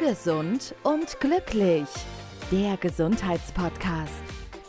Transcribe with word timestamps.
Gesund 0.00 0.74
und 0.82 1.20
glücklich. 1.20 1.86
Der 2.50 2.78
Gesundheitspodcast 2.78 4.22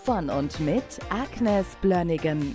von 0.04 0.30
und 0.30 0.60
mit 0.60 0.84
Agnes 1.10 1.78
Blönnigan. 1.82 2.54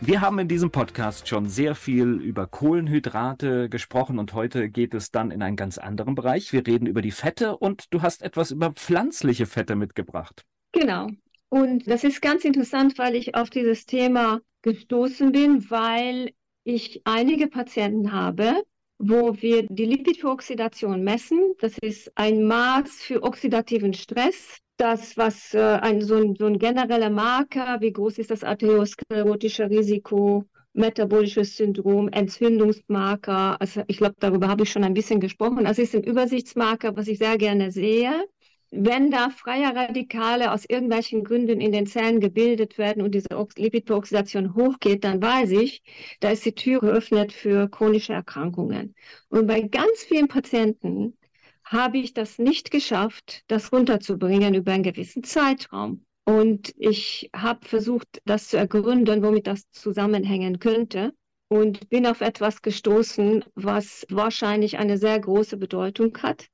Wir 0.00 0.22
haben 0.22 0.38
in 0.38 0.48
diesem 0.48 0.70
Podcast 0.70 1.28
schon 1.28 1.50
sehr 1.50 1.74
viel 1.74 2.14
über 2.22 2.46
Kohlenhydrate 2.46 3.68
gesprochen 3.68 4.18
und 4.18 4.32
heute 4.32 4.70
geht 4.70 4.94
es 4.94 5.10
dann 5.10 5.30
in 5.30 5.42
einen 5.42 5.56
ganz 5.56 5.76
anderen 5.76 6.14
Bereich. 6.14 6.54
Wir 6.54 6.66
reden 6.66 6.86
über 6.86 7.02
die 7.02 7.10
Fette 7.10 7.58
und 7.58 7.92
du 7.92 8.00
hast 8.00 8.22
etwas 8.22 8.50
über 8.50 8.72
pflanzliche 8.72 9.44
Fette 9.44 9.76
mitgebracht. 9.76 10.46
Genau. 10.72 11.08
Und 11.50 11.86
das 11.86 12.02
ist 12.02 12.22
ganz 12.22 12.46
interessant, 12.46 12.96
weil 12.96 13.14
ich 13.14 13.34
auf 13.34 13.50
dieses 13.50 13.84
Thema 13.84 14.40
gestoßen 14.62 15.32
bin, 15.32 15.70
weil 15.70 16.32
ich 16.64 17.02
einige 17.04 17.48
Patienten 17.48 18.12
habe, 18.12 18.62
wo 19.00 19.34
wir 19.40 19.66
die 19.66 19.86
Lipidooxidation 19.86 21.02
messen. 21.02 21.54
Das 21.58 21.76
ist 21.80 22.12
ein 22.16 22.44
Maß 22.44 23.02
für 23.02 23.22
oxidativen 23.22 23.94
Stress. 23.94 24.58
Das, 24.76 25.16
was 25.16 25.54
äh, 25.54 25.58
ein, 25.58 26.02
so, 26.02 26.16
ein, 26.16 26.36
so 26.36 26.46
ein 26.46 26.58
genereller 26.58 27.10
Marker, 27.10 27.80
wie 27.80 27.92
groß 27.92 28.18
ist 28.18 28.30
das 28.30 28.44
arteriosklerotische 28.44 29.68
Risiko, 29.68 30.44
metabolisches 30.74 31.56
Syndrom, 31.56 32.08
Entzündungsmarker. 32.08 33.60
Also 33.60 33.82
ich 33.88 33.98
glaube, 33.98 34.16
darüber 34.18 34.48
habe 34.48 34.64
ich 34.64 34.70
schon 34.70 34.84
ein 34.84 34.94
bisschen 34.94 35.20
gesprochen. 35.20 35.64
Das 35.64 35.78
ist 35.78 35.94
ein 35.94 36.04
Übersichtsmarker, 36.04 36.94
was 36.94 37.08
ich 37.08 37.18
sehr 37.18 37.38
gerne 37.38 37.72
sehe 37.72 38.26
wenn 38.70 39.10
da 39.10 39.30
freie 39.30 39.74
Radikale 39.74 40.52
aus 40.52 40.64
irgendwelchen 40.64 41.24
Gründen 41.24 41.60
in 41.60 41.72
den 41.72 41.86
Zellen 41.86 42.20
gebildet 42.20 42.78
werden 42.78 43.02
und 43.02 43.14
diese 43.14 43.28
Lipidperoxidation 43.56 44.54
hochgeht, 44.54 45.02
dann 45.04 45.20
weiß 45.20 45.50
ich, 45.52 45.82
da 46.20 46.30
ist 46.30 46.44
die 46.44 46.54
Tür 46.54 46.80
geöffnet 46.80 47.32
für 47.32 47.68
chronische 47.68 48.12
Erkrankungen. 48.12 48.94
Und 49.28 49.46
bei 49.48 49.62
ganz 49.62 50.02
vielen 50.06 50.28
Patienten 50.28 51.16
habe 51.64 51.98
ich 51.98 52.14
das 52.14 52.38
nicht 52.38 52.70
geschafft, 52.70 53.42
das 53.48 53.72
runterzubringen 53.72 54.54
über 54.54 54.72
einen 54.72 54.82
gewissen 54.84 55.24
Zeitraum. 55.24 56.04
Und 56.24 56.72
ich 56.76 57.28
habe 57.34 57.66
versucht, 57.66 58.22
das 58.24 58.48
zu 58.48 58.56
ergründen, 58.56 59.22
womit 59.22 59.48
das 59.48 59.68
zusammenhängen 59.70 60.60
könnte. 60.60 61.12
Und 61.48 61.88
bin 61.88 62.06
auf 62.06 62.20
etwas 62.20 62.62
gestoßen, 62.62 63.44
was 63.56 64.06
wahrscheinlich 64.08 64.78
eine 64.78 64.96
sehr 64.98 65.18
große 65.18 65.56
Bedeutung 65.56 66.16
hat. 66.22 66.46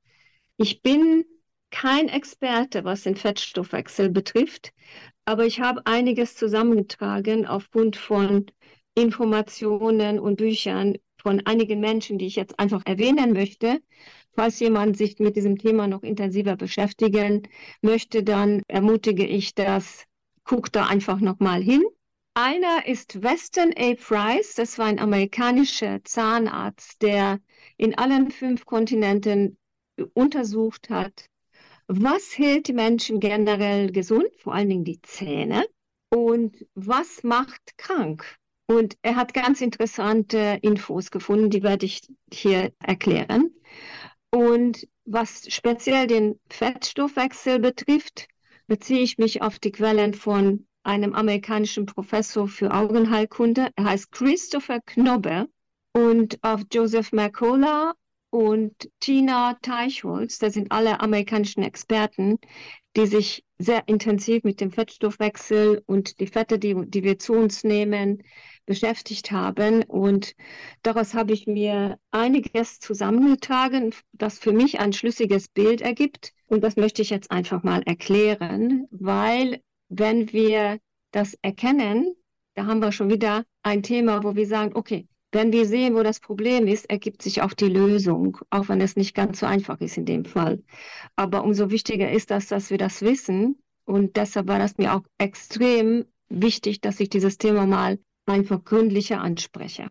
Ich 0.57 0.81
bin 0.81 1.27
kein 1.77 2.09
Experte, 2.09 2.85
was 2.85 3.03
den 3.03 3.17
Fettstoffwechsel 3.17 4.09
betrifft, 4.09 4.73
aber 5.27 5.45
ich 5.45 5.61
habe 5.61 5.83
einiges 5.85 6.35
zusammengetragen 6.35 7.45
aufgrund 7.45 7.97
von 7.97 8.47
Informationen 8.95 10.19
und 10.19 10.37
Büchern 10.37 10.97
von 11.19 11.45
einigen 11.45 11.81
Menschen, 11.81 12.17
die 12.17 12.29
ich 12.29 12.37
jetzt 12.37 12.59
einfach 12.59 12.81
erwähnen 12.87 13.35
möchte. 13.35 13.83
Falls 14.35 14.59
jemand 14.59 14.97
sich 14.97 15.19
mit 15.19 15.37
diesem 15.37 15.59
Thema 15.59 15.87
noch 15.87 16.03
intensiver 16.03 16.57
beschäftigen 16.57 17.43
möchte, 17.83 18.23
dann 18.23 18.63
ermutige 18.69 19.27
ich 19.27 19.55
das, 19.55 20.05
guck 20.45 20.73
da 20.73 20.87
einfach 20.87 21.21
nochmal 21.21 21.63
hin. 21.63 21.85
Einer 22.33 22.87
ist 22.87 23.23
Weston 23.23 23.75
A. 23.77 23.93
Price, 23.97 24.55
das 24.55 24.79
war 24.79 24.87
ein 24.87 24.99
amerikanischer 24.99 26.03
Zahnarzt, 26.05 27.03
der 27.03 27.39
in 27.77 27.99
allen 27.99 28.31
fünf 28.31 28.65
Kontinenten 28.65 29.59
untersucht 30.15 30.89
hat, 30.89 31.29
was 31.89 32.37
hält 32.37 32.69
die 32.69 32.73
Menschen 32.73 33.21
generell 33.21 33.91
gesund, 33.93 34.29
vor 34.39 34.55
allen 34.55 34.69
Dingen 34.69 34.85
die 34.85 35.01
Zähne? 35.03 35.67
Und 36.11 36.67
was 36.75 37.23
macht 37.23 37.77
krank? 37.79 38.37
Und 38.69 38.97
er 39.03 39.17
hat 39.17 39.35
ganz 39.35 39.61
interessante 39.61 40.59
Infos 40.63 41.11
gefunden, 41.11 41.51
die 41.51 41.63
werde 41.63 41.87
ich 41.87 42.03
hier 42.33 42.73
erklären. 42.81 43.55
Und 44.31 44.87
was 45.05 45.47
speziell 45.49 46.09
den 46.09 46.41
Fettstoffwechsel 46.51 47.61
betrifft, 47.61 48.27
beziehe 48.67 49.01
ich 49.01 49.19
mich 49.19 49.43
auf 49.43 49.61
die 49.61 49.71
Quellen 49.71 50.15
von 50.15 50.67
einem 50.83 51.15
amerikanischen 51.15 51.87
Professor 51.87 52.49
für 52.49 52.73
Augenheilkunde. 52.73 53.71
Er 53.77 53.85
heißt 53.85 54.11
Christopher 54.11 54.81
Knobbe 54.85 55.49
und 55.93 56.39
auf 56.43 56.63
Joseph 56.73 57.13
Mercola 57.13 57.95
und 58.37 58.91
Tina 59.01 59.57
Teichholz, 59.63 60.39
das 60.39 60.53
sind 60.53 60.71
alle 60.71 61.01
amerikanischen 61.01 61.63
Experten, 61.63 62.39
die 62.95 63.07
sich 63.07 63.45
sehr 63.57 63.89
intensiv 63.89 64.45
mit 64.45 64.61
dem 64.61 64.71
Fettstoffwechsel 64.71 65.83
und 65.87 66.21
die 66.21 66.27
Fette, 66.27 66.59
die, 66.59 66.75
die 66.87 67.03
wir 67.03 67.19
zu 67.19 67.33
uns 67.33 67.65
nehmen, 67.65 68.23
beschäftigt 68.67 69.31
haben. 69.31 69.85
Und 69.85 70.35
daraus 70.83 71.15
habe 71.15 71.33
ich 71.33 71.47
mir 71.47 71.99
einiges 72.11 72.79
zusammengetragen, 72.79 73.95
das 74.13 74.39
für 74.39 74.53
mich 74.53 74.81
ein 74.81 74.93
schlüssiges 74.93 75.49
Bild 75.49 75.81
ergibt. 75.81 76.35
Und 76.47 76.63
das 76.63 76.77
möchte 76.77 77.01
ich 77.01 77.09
jetzt 77.09 77.31
einfach 77.31 77.63
mal 77.63 77.83
erklären, 77.87 78.87
weil 78.91 79.63
wenn 79.89 80.31
wir 80.35 80.79
das 81.11 81.39
erkennen, 81.41 82.15
da 82.53 82.67
haben 82.67 82.83
wir 82.83 82.93
schon 82.93 83.09
wieder 83.09 83.45
ein 83.63 83.83
Thema, 83.83 84.23
wo 84.25 84.37
wir 84.37 84.47
sagen, 84.47 84.73
okay, 84.75 85.09
wenn 85.37 85.53
wir 85.53 85.67
sehen, 85.67 85.95
wo 85.95 86.03
das 86.03 86.19
Problem 86.19 86.67
ist, 86.67 86.89
ergibt 86.89 87.21
sich 87.21 87.43
auch 87.43 87.53
die 87.53 87.69
Lösung, 87.69 88.39
auch 88.49 88.71
wenn 88.71 88.81
es 88.81 88.97
nicht 88.97 89.15
ganz 89.15 89.41
so 89.41 89.47
einfach 89.47 89.81
ist 89.83 89.99
in 89.99 90.07
dem 90.07 90.25
Fall. 90.25 90.63
Aber 91.15 91.45
umso 91.45 91.71
wichtiger 91.71 92.11
ist 92.11 92.31
das, 92.31 92.47
dass 92.47 92.71
wir 92.71 92.79
das 92.79 93.03
wissen. 93.03 93.59
Und 93.85 94.17
deshalb 94.17 94.49
war 94.49 94.59
das 94.59 94.79
mir 94.79 94.95
auch 94.95 95.03
extrem 95.19 96.07
wichtig, 96.31 96.81
dass 96.81 97.01
ich 97.01 97.11
dieses 97.11 97.37
Thema 97.37 97.67
mal 97.67 97.99
einfach 98.25 98.65
gründlicher 98.65 99.21
anspreche. 99.21 99.91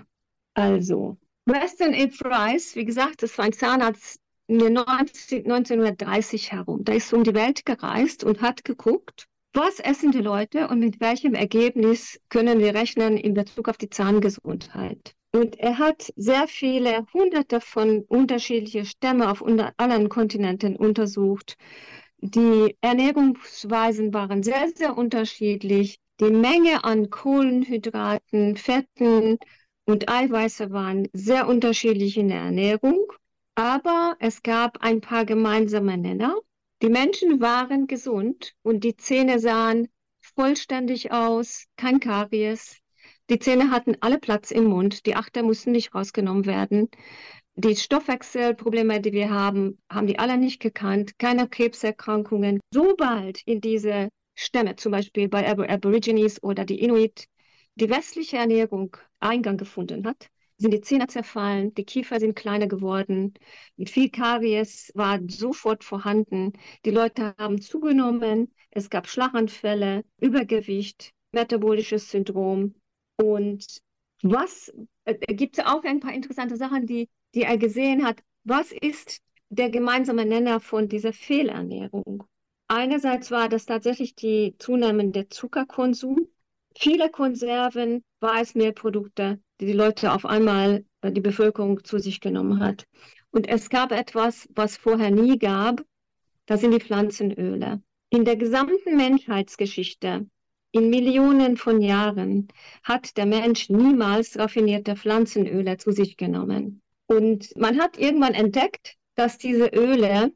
Also, 0.56 1.18
Weston 1.46 1.94
A. 1.94 2.08
Price, 2.08 2.76
wie 2.76 2.86
gesagt, 2.86 3.22
das 3.22 3.38
war 3.38 3.46
ein 3.46 3.54
Zahnarzt 3.54 4.20
in 4.48 4.58
den 4.58 4.74
90, 4.74 5.46
1930 5.46 6.54
herum. 6.54 6.84
Der 6.84 6.96
ist 6.96 7.14
um 7.14 7.24
die 7.24 7.36
Welt 7.36 7.68
gereist 7.68 8.24
und 8.24 8.42
hat 8.42 8.66
geguckt, 8.66 9.28
was 9.54 9.80
essen 9.80 10.12
die 10.12 10.22
Leute 10.22 10.68
und 10.70 10.80
mit 10.80 11.00
welchem 11.00 11.36
Ergebnis 11.36 12.20
können 12.30 12.58
wir 12.58 12.74
rechnen 12.74 13.16
in 13.16 13.36
Bezug 13.36 13.70
auf 13.70 13.78
die 13.78 13.90
Zahngesundheit. 13.90 15.16
Und 15.36 15.60
er 15.60 15.80
hat 15.80 16.14
sehr 16.16 16.48
viele, 16.48 17.06
hunderte 17.14 17.60
von 17.60 18.06
unterschiedlichen 18.08 18.86
Stämmen 18.86 19.24
auf 19.24 19.44
allen 19.76 20.08
Kontinenten 20.08 20.78
untersucht. 20.78 21.58
Die 22.20 22.78
Ernährungsweisen 22.80 24.14
waren 24.14 24.44
sehr, 24.44 24.70
sehr 24.74 24.98
unterschiedlich. 24.98 26.00
Die 26.22 26.30
Menge 26.30 26.86
an 26.86 27.10
Kohlenhydraten, 27.10 28.56
Fetten 28.56 29.38
und 29.84 30.08
Eiweiße 30.08 30.72
waren 30.72 31.10
sehr 31.12 31.50
unterschiedlich 31.50 32.16
in 32.16 32.30
der 32.30 32.40
Ernährung. 32.40 33.06
Aber 33.56 34.16
es 34.20 34.42
gab 34.42 34.78
ein 34.80 35.02
paar 35.02 35.26
gemeinsame 35.26 35.98
Nenner. 35.98 36.38
Die 36.82 36.88
Menschen 36.88 37.42
waren 37.42 37.88
gesund 37.88 38.54
und 38.64 38.86
die 38.86 38.96
Zähne 38.96 39.40
sahen 39.40 39.90
vollständig 40.22 41.12
aus, 41.12 41.66
kein 41.76 42.00
Karies, 42.00 42.82
die 43.30 43.40
Zähne 43.40 43.72
hatten 43.72 43.96
alle 44.02 44.20
Platz 44.20 44.52
im 44.52 44.66
Mund, 44.66 45.06
die 45.06 45.16
Achter 45.16 45.44
mussten 45.44 45.72
nicht 45.72 45.96
rausgenommen 45.96 46.46
werden. 46.46 46.90
Die 47.56 47.76
Stoffwechselprobleme, 47.76 49.02
die 49.02 49.14
wir 49.14 49.30
haben, 49.30 49.80
haben 49.90 50.08
die 50.08 50.20
alle 50.20 50.38
nicht 50.38 50.62
gekannt. 50.62 51.18
Keine 51.18 51.48
Krebserkrankungen. 51.48 52.60
Sobald 52.72 53.42
in 53.46 53.62
diese 53.62 54.10
Stämme, 54.36 54.76
zum 54.76 54.92
Beispiel 54.92 55.30
bei 55.30 55.48
Aborigines 55.48 56.44
oder 56.44 56.66
die 56.66 56.82
Inuit, 56.82 57.28
die 57.76 57.90
westliche 57.90 58.38
Ernährung 58.38 58.96
Eingang 59.20 59.58
gefunden 59.58 60.06
hat, 60.06 60.30
sind 60.58 60.72
die 60.72 60.82
Zähne 60.82 61.08
zerfallen, 61.08 61.74
die 61.74 61.84
Kiefer 61.84 62.20
sind 62.20 62.36
kleiner 62.36 62.68
geworden, 62.68 63.34
mit 63.76 63.90
viel 63.90 64.10
Karies 64.10 64.92
war 64.96 65.20
sofort 65.28 65.84
vorhanden, 65.84 66.54
die 66.86 66.92
Leute 66.92 67.36
haben 67.38 67.60
zugenommen, 67.60 68.54
es 68.72 68.90
gab 68.90 69.08
Schlaganfälle, 69.08 70.06
Übergewicht, 70.20 71.12
metabolisches 71.32 72.10
Syndrom, 72.10 72.76
und 73.18 73.66
was 74.22 74.74
äh, 75.06 75.16
gibt 75.34 75.58
es 75.58 75.66
auch 75.66 75.84
ein 75.84 76.00
paar 76.00 76.14
interessante 76.14 76.58
Sachen, 76.58 76.86
die, 76.86 77.10
die 77.34 77.44
er 77.44 77.58
gesehen 77.58 78.06
hat. 78.06 78.22
Was 78.44 78.72
ist 78.72 79.22
der 79.50 79.70
gemeinsame 79.70 80.26
Nenner 80.26 80.60
von 80.60 80.90
dieser 80.90 81.14
Fehlernährung? 81.14 82.24
Einerseits 82.68 83.30
war 83.32 83.48
das 83.48 83.66
tatsächlich 83.66 84.16
die 84.16 84.56
zunehmende 84.58 85.30
Zuckerkonsum, 85.30 86.28
viele 86.78 87.10
Konserven, 87.10 88.04
Weißmehlprodukte, 88.22 89.40
die 89.60 89.68
die 89.68 89.74
Leute 89.74 90.12
auf 90.12 90.26
einmal, 90.26 90.84
äh, 91.02 91.12
die 91.12 91.22
Bevölkerung 91.22 91.84
zu 91.84 92.00
sich 92.00 92.20
genommen 92.20 92.60
hat. 92.60 92.86
Und 93.32 93.48
es 93.48 93.70
gab 93.70 93.92
etwas, 93.92 94.50
was 94.56 94.78
vorher 94.78 95.12
nie 95.12 95.38
gab, 95.38 95.84
das 96.46 96.62
sind 96.62 96.72
die 96.72 96.80
Pflanzenöle. 96.80 97.82
In 98.10 98.24
der 98.26 98.38
gesamten 98.38 98.96
Menschheitsgeschichte 98.96 100.28
in 100.76 100.90
Millionen 100.90 101.56
von 101.56 101.82
Jahren 101.82 102.50
hat 102.84 103.16
der 103.16 103.26
Mensch 103.26 103.70
niemals 103.70 104.38
raffinierte 104.38 104.98
Pflanzenöle 104.98 105.78
zu 105.78 105.92
sich 105.94 106.18
genommen. 106.18 106.82
Und 107.08 107.56
man 107.56 107.80
hat 107.80 107.98
irgendwann 107.98 108.34
entdeckt, 108.34 108.98
dass 109.16 109.38
diese 109.38 109.68
Öle, 109.68 110.34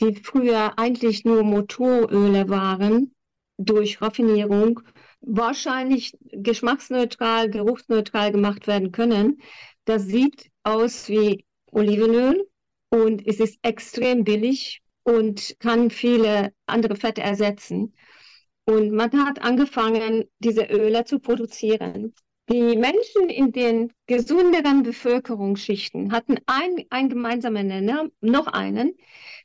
die 0.00 0.14
früher 0.14 0.78
eigentlich 0.78 1.26
nur 1.26 1.44
Motoröle 1.44 2.48
waren, 2.48 3.14
durch 3.58 4.00
Raffinierung 4.00 4.80
wahrscheinlich 5.20 6.16
geschmacksneutral, 6.32 7.50
geruchsneutral 7.50 8.32
gemacht 8.32 8.66
werden 8.66 8.90
können. 8.90 9.42
Das 9.84 10.04
sieht 10.06 10.50
aus 10.62 11.10
wie 11.10 11.44
Olivenöl 11.70 12.48
und 12.88 13.26
es 13.26 13.38
ist 13.38 13.58
extrem 13.60 14.24
billig 14.24 14.80
und 15.02 15.56
kann 15.58 15.90
viele 15.90 16.54
andere 16.64 16.96
Fette 16.96 17.20
ersetzen. 17.20 17.92
Und 18.66 18.92
man 18.92 19.12
hat 19.26 19.42
angefangen, 19.42 20.24
diese 20.38 20.64
Öle 20.64 21.04
zu 21.04 21.18
produzieren. 21.18 22.14
Die 22.50 22.76
Menschen 22.76 23.30
in 23.30 23.52
den 23.52 23.92
gesünderen 24.06 24.82
Bevölkerungsschichten 24.82 26.12
hatten 26.12 26.36
ein, 26.46 26.84
ein 26.90 27.08
gemeinsamer 27.08 27.62
Nenner, 27.62 28.08
noch 28.20 28.46
einen. 28.48 28.94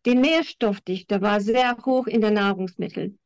Die 0.05 0.15
Nährstoffdichte 0.15 1.21
war 1.21 1.39
sehr 1.39 1.77
hoch 1.85 2.07
in 2.07 2.21
den 2.21 2.33
Nahrungsmitteln. 2.33 3.17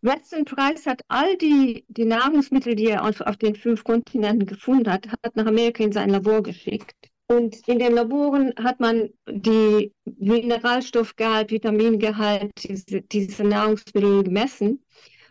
Weston 0.00 0.44
Price 0.44 0.86
hat 0.86 1.02
all 1.08 1.36
die, 1.36 1.84
die 1.88 2.04
Nahrungsmittel, 2.04 2.74
die 2.74 2.86
er 2.86 3.04
auf, 3.04 3.20
auf 3.20 3.36
den 3.36 3.56
fünf 3.56 3.84
Kontinenten 3.84 4.46
gefunden 4.46 4.90
hat, 4.90 5.08
hat 5.08 5.34
nach 5.34 5.46
Amerika 5.46 5.82
in 5.82 5.92
sein 5.92 6.10
Labor 6.10 6.42
geschickt. 6.42 6.94
Und 7.26 7.68
in 7.68 7.78
den 7.78 7.92
Laboren 7.92 8.54
hat 8.58 8.80
man 8.80 9.10
die 9.28 9.92
Mineralstoffgehalt, 10.04 11.50
Vitamingehalt, 11.50 12.52
diese, 12.62 13.02
diese 13.02 13.44
Nahrungsmittel 13.44 14.22
gemessen. 14.22 14.82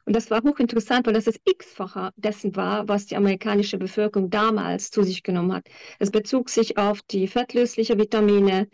Und 0.08 0.16
das 0.16 0.32
war 0.32 0.42
hochinteressant, 0.42 1.06
weil 1.06 1.16
das 1.16 1.26
das 1.26 1.38
x-fache 1.44 2.12
dessen 2.16 2.56
war, 2.56 2.88
was 2.88 3.08
die 3.08 3.18
amerikanische 3.18 3.78
Bevölkerung 3.78 4.30
damals 4.30 4.90
zu 4.90 5.04
sich 5.04 5.22
genommen 5.22 5.52
hat. 5.52 5.68
Es 6.00 6.12
bezog 6.12 6.50
sich 6.50 6.78
auf 6.78 7.02
die 7.02 7.28
fettlösliche 7.28 7.98
Vitamine 7.98 8.70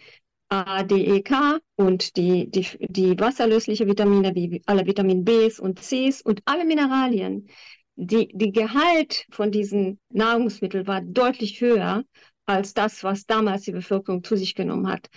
A, 0.50 0.84
D, 0.84 1.04
E, 1.04 1.24
K 1.24 1.58
und 1.76 2.18
die, 2.18 2.52
die, 2.52 2.68
die 2.82 3.20
wasserlösliche 3.20 3.88
Vitamine 3.88 4.36
wie 4.36 4.62
alle 4.68 4.86
Vitamin 4.86 5.26
Bs 5.26 5.60
und 5.60 5.80
Cs 5.80 6.22
und 6.22 6.44
alle 6.46 6.66
Mineralien. 6.66 7.48
Die, 7.96 8.28
die 8.32 8.52
Gehalt 8.52 9.26
von 9.32 9.52
diesen 9.52 10.00
Nahrungsmitteln 10.10 10.86
war 10.86 11.02
deutlich 11.02 11.60
höher 11.62 12.04
als 12.46 12.76
das, 12.76 13.04
was 13.04 13.26
damals 13.26 13.64
die 13.64 13.72
Bevölkerung 13.72 14.24
zu 14.24 14.38
sich 14.38 14.54
genommen 14.54 14.88
hat. 14.88 15.10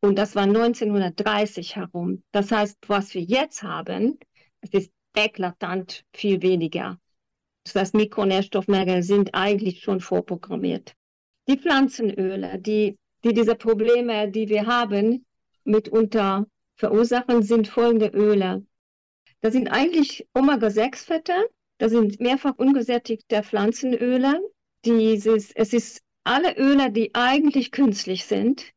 Und 0.00 0.20
das 0.20 0.36
war 0.36 0.44
1930 0.44 1.74
herum. 1.74 2.22
Das 2.30 2.52
heißt, 2.52 2.78
was 2.86 3.12
wir 3.14 3.22
jetzt 3.22 3.64
haben, 3.64 4.20
es 4.60 4.70
ist 4.72 4.92
eklatant 5.14 6.04
viel 6.12 6.42
weniger. 6.42 6.98
Das 7.64 7.74
heißt, 7.76 7.94
Mikronährstoffmängel 7.94 9.02
sind 9.02 9.34
eigentlich 9.34 9.80
schon 9.80 10.00
vorprogrammiert. 10.00 10.94
Die 11.48 11.56
Pflanzenöle, 11.56 12.58
die, 12.58 12.98
die 13.22 13.32
diese 13.32 13.54
Probleme, 13.54 14.30
die 14.30 14.48
wir 14.48 14.66
haben, 14.66 15.24
mitunter 15.64 16.46
verursachen, 16.76 17.42
sind 17.42 17.68
folgende 17.68 18.08
Öle. 18.08 18.66
Das 19.40 19.52
sind 19.52 19.68
eigentlich 19.68 20.26
Omega-6-Fette, 20.34 21.48
das 21.78 21.92
sind 21.92 22.20
mehrfach 22.20 22.54
ungesättigte 22.56 23.42
Pflanzenöle. 23.42 24.40
Dieses, 24.84 25.50
es 25.52 25.72
ist 25.72 26.02
alle 26.24 26.56
Öle, 26.56 26.90
die 26.90 27.14
eigentlich 27.14 27.70
künstlich 27.70 28.24
sind, 28.24 28.73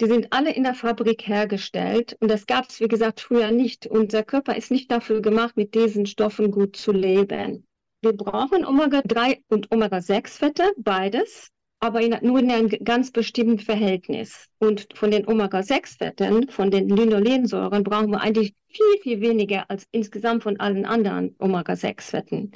die 0.00 0.06
sind 0.06 0.32
alle 0.32 0.52
in 0.52 0.64
der 0.64 0.74
Fabrik 0.74 1.26
hergestellt 1.28 2.16
und 2.20 2.30
das 2.30 2.46
gab 2.46 2.68
es, 2.68 2.80
wie 2.80 2.88
gesagt, 2.88 3.20
früher 3.20 3.50
nicht. 3.50 3.86
Unser 3.86 4.22
Körper 4.22 4.56
ist 4.56 4.70
nicht 4.70 4.90
dafür 4.90 5.20
gemacht, 5.20 5.56
mit 5.56 5.74
diesen 5.74 6.06
Stoffen 6.06 6.50
gut 6.50 6.76
zu 6.76 6.92
leben. 6.92 7.66
Wir 8.02 8.14
brauchen 8.14 8.64
Omega-3 8.64 9.42
und 9.48 9.70
Omega-6-Fette, 9.70 10.72
beides, 10.78 11.50
aber 11.80 12.00
in, 12.00 12.16
nur 12.22 12.38
in 12.38 12.50
einem 12.50 12.68
ganz 12.82 13.10
bestimmten 13.10 13.58
Verhältnis. 13.58 14.46
Und 14.58 14.88
von 14.94 15.10
den 15.10 15.28
Omega-6-Fetten, 15.28 16.48
von 16.48 16.70
den 16.70 16.88
Linolensäuren, 16.88 17.84
brauchen 17.84 18.10
wir 18.10 18.22
eigentlich 18.22 18.54
viel, 18.68 19.02
viel 19.02 19.20
weniger 19.20 19.68
als 19.68 19.86
insgesamt 19.90 20.44
von 20.44 20.58
allen 20.60 20.86
anderen 20.86 21.36
Omega-6-Fetten. 21.38 22.52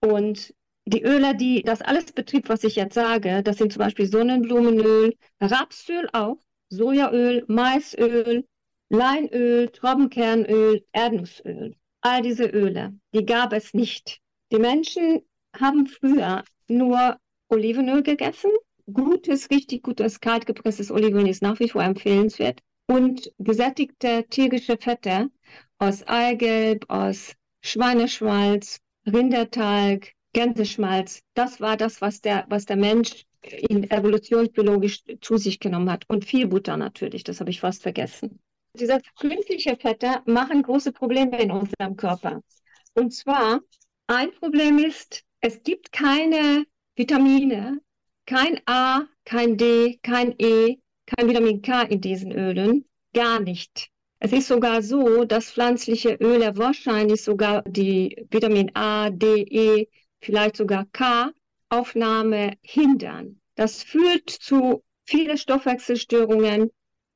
Und 0.00 0.54
die 0.86 1.02
Öle, 1.02 1.34
die 1.34 1.62
das 1.62 1.82
alles 1.82 2.12
betrifft, 2.12 2.48
was 2.48 2.64
ich 2.64 2.76
jetzt 2.76 2.94
sage, 2.94 3.42
das 3.42 3.58
sind 3.58 3.72
zum 3.72 3.80
Beispiel 3.80 4.06
Sonnenblumenöl, 4.06 5.14
Rapsöl 5.40 6.08
auch, 6.12 6.38
Sojaöl, 6.76 7.44
Maisöl, 7.46 8.44
Leinöl, 8.90 9.68
Traubenkernöl, 9.68 10.84
Erdnussöl. 10.92 11.74
All 12.00 12.22
diese 12.22 12.46
Öle, 12.46 12.92
die 13.14 13.24
gab 13.24 13.52
es 13.52 13.74
nicht. 13.74 14.20
Die 14.52 14.58
Menschen 14.58 15.22
haben 15.56 15.86
früher 15.86 16.44
nur 16.68 17.18
Olivenöl 17.48 18.02
gegessen. 18.02 18.50
Gutes, 18.92 19.50
richtig 19.50 19.82
gutes, 19.82 20.20
kaltgepresstes 20.20 20.90
Olivenöl 20.90 21.28
ist 21.28 21.42
nach 21.42 21.58
wie 21.60 21.68
vor 21.68 21.82
empfehlenswert. 21.82 22.60
Und 22.86 23.32
gesättigte 23.38 24.24
tierische 24.28 24.76
Fette 24.76 25.30
aus 25.78 26.06
Eigelb, 26.06 26.84
aus 26.88 27.32
Schweineschmalz, 27.62 28.80
Rindertalg, 29.06 30.12
Gänseschmalz. 30.34 31.22
Das 31.34 31.60
war 31.60 31.76
das, 31.76 32.00
was 32.02 32.20
der, 32.20 32.44
was 32.48 32.66
der 32.66 32.76
Mensch 32.76 33.24
in 33.68 33.90
evolutionsbiologisch 33.90 35.02
zu 35.20 35.36
sich 35.36 35.60
genommen 35.60 35.90
hat. 35.90 36.04
Und 36.08 36.24
viel 36.24 36.46
Butter 36.46 36.76
natürlich, 36.76 37.24
das 37.24 37.40
habe 37.40 37.50
ich 37.50 37.60
fast 37.60 37.82
vergessen. 37.82 38.40
Diese 38.78 39.00
künstlichen 39.18 39.78
Fette 39.78 40.22
machen 40.26 40.62
große 40.62 40.92
Probleme 40.92 41.40
in 41.40 41.50
unserem 41.50 41.96
Körper. 41.96 42.42
Und 42.94 43.12
zwar, 43.12 43.60
ein 44.06 44.32
Problem 44.32 44.78
ist, 44.78 45.22
es 45.40 45.62
gibt 45.62 45.92
keine 45.92 46.64
Vitamine, 46.96 47.80
kein 48.26 48.60
A, 48.66 49.02
kein 49.24 49.56
D, 49.56 49.98
kein 50.02 50.34
E, 50.38 50.78
kein 51.06 51.28
Vitamin 51.28 51.62
K 51.62 51.82
in 51.82 52.00
diesen 52.00 52.32
Ölen, 52.32 52.84
gar 53.12 53.40
nicht. 53.40 53.90
Es 54.18 54.32
ist 54.32 54.48
sogar 54.48 54.82
so, 54.82 55.24
dass 55.24 55.50
pflanzliche 55.50 56.14
Öle 56.14 56.56
wahrscheinlich 56.56 57.22
sogar 57.22 57.62
die 57.62 58.26
Vitamin 58.30 58.70
A, 58.74 59.10
D, 59.10 59.42
E, 59.42 59.88
vielleicht 60.20 60.56
sogar 60.56 60.86
K 60.92 61.30
Aufnahme 61.78 62.52
hindern. 62.62 63.40
Das 63.56 63.82
führt 63.82 64.30
zu 64.30 64.82
vielen 65.04 65.38
Stoffwechselstörungen 65.38 66.70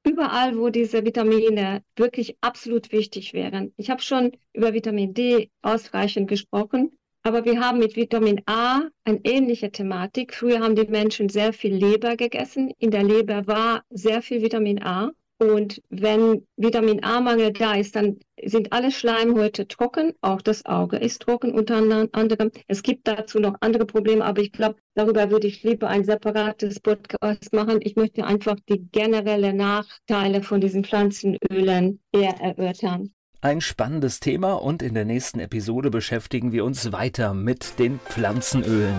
überall, 0.05 0.57
wo 0.59 0.69
diese 0.71 1.05
Vitamine 1.05 1.83
wirklich 1.97 2.37
absolut 2.41 2.93
wichtig 2.93 3.33
wären. 3.35 3.73
Ich 3.77 3.91
habe 3.91 4.03
schon 4.03 4.33
über 4.53 4.73
Vitamin 4.73 5.15
D 5.15 5.51
ausreichend 5.63 6.29
gesprochen, 6.29 6.99
aber 7.23 7.45
wir 7.45 7.61
haben 7.61 7.79
mit 7.79 7.97
Vitamin 7.97 8.41
A 8.47 8.83
eine 9.05 9.21
ähnliche 9.25 9.71
Thematik. 9.71 10.35
Früher 10.35 10.61
haben 10.61 10.77
die 10.77 10.87
Menschen 10.87 11.29
sehr 11.29 11.53
viel 11.53 11.75
Leber 11.75 12.17
gegessen. 12.17 12.73
In 12.79 12.91
der 12.91 13.05
Leber 13.05 13.47
war 13.47 13.83
sehr 13.91 14.23
viel 14.23 14.43
Vitamin 14.43 14.83
A. 14.83 15.11
Und 15.39 15.81
wenn 15.89 16.47
Vitamin 16.57 17.05
A-Mangel 17.05 17.53
da 17.53 17.75
ist, 17.75 17.95
dann 17.95 18.19
sind 18.49 18.73
alle 18.73 18.91
Schleimhäute 18.91 19.69
trocken, 19.69 20.13
auch 20.21 20.43
das 20.43 20.67
Auge 20.67 20.97
ist 20.97 21.23
trocken 21.23 21.53
unter 21.53 21.77
anderem. 21.77 22.51
Es 22.67 22.83
gibt 22.83 23.09
dazu 23.09 23.39
noch 23.39 23.57
andere 23.61 23.87
Probleme, 23.87 24.25
aber 24.25 24.43
ich 24.43 24.53
glaube, 24.53 24.77
darüber 24.95 25.31
würde 25.31 25.47
ich 25.47 25.63
lieber 25.63 25.89
ein 25.89 26.05
separates 26.05 26.81
Podcast 26.81 27.53
machen. 27.53 27.81
Ich 27.83 27.97
möchte 27.97 28.25
einfach 28.25 28.57
die 28.69 28.89
generelle 28.91 29.53
Nachteile 29.53 30.43
von 30.43 30.61
diesen 30.61 30.85
Pflanzenölen 30.85 32.01
eher 32.13 32.41
erörtern. 32.41 33.13
Ein 33.41 33.61
spannendes 33.61 34.19
Thema 34.19 34.55
und 34.55 34.83
in 34.83 34.95
der 34.95 35.05
nächsten 35.05 35.39
Episode 35.39 35.91
beschäftigen 35.91 36.51
wir 36.51 36.65
uns 36.65 36.91
weiter 36.91 37.35
mit 37.35 37.79
den 37.79 38.01
Pflanzenölen. 38.01 38.97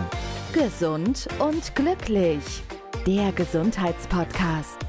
Gesund 0.53 1.27
und 1.39 1.75
glücklich. 1.75 2.63
Der 3.05 3.31
Gesundheitspodcast 3.33 4.88